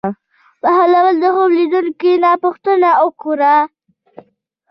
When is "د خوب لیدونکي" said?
1.19-2.11